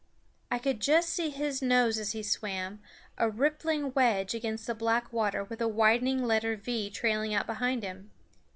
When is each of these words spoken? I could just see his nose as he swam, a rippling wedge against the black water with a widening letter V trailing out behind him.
I 0.49 0.57
could 0.57 0.79
just 0.79 1.11
see 1.11 1.29
his 1.29 1.61
nose 1.61 1.99
as 1.99 2.13
he 2.13 2.23
swam, 2.23 2.79
a 3.19 3.29
rippling 3.29 3.93
wedge 3.93 4.33
against 4.33 4.65
the 4.65 4.73
black 4.73 5.13
water 5.13 5.43
with 5.43 5.61
a 5.61 5.67
widening 5.67 6.23
letter 6.23 6.55
V 6.55 6.89
trailing 6.89 7.35
out 7.35 7.45
behind 7.45 7.83
him. 7.83 8.09